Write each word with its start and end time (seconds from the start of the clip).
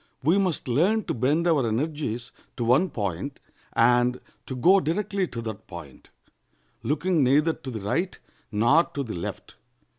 We 0.23 0.39
must 0.39 0.67
learn 0.67 1.03
to 1.03 1.13
bend 1.13 1.45
our 1.47 1.67
energies 1.67 2.31
to 2.57 2.63
one 2.63 2.89
point, 2.89 3.39
and 3.73 4.19
to 4.47 4.55
go 4.55 4.79
directly 4.79 5.27
to 5.27 5.43
that 5.43 5.67
point, 5.67 6.09
looking 6.81 7.23
neither 7.23 7.53
to 7.53 7.69
the 7.69 7.81
right 7.81 8.17
nor 8.51 8.83
to 8.83 9.03
the 9.03 9.13
left. 9.13 9.57